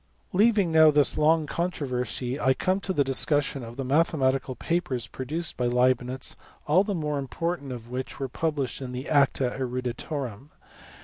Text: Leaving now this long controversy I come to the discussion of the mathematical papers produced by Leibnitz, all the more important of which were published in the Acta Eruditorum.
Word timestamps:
Leaving 0.33 0.71
now 0.71 0.89
this 0.89 1.15
long 1.15 1.45
controversy 1.45 2.39
I 2.39 2.55
come 2.55 2.79
to 2.79 2.91
the 2.91 3.03
discussion 3.03 3.61
of 3.61 3.77
the 3.77 3.85
mathematical 3.85 4.55
papers 4.55 5.05
produced 5.05 5.57
by 5.57 5.67
Leibnitz, 5.67 6.35
all 6.65 6.83
the 6.83 6.95
more 6.95 7.19
important 7.19 7.71
of 7.71 7.91
which 7.91 8.19
were 8.19 8.27
published 8.27 8.81
in 8.81 8.93
the 8.93 9.07
Acta 9.07 9.51
Eruditorum. 9.59 10.49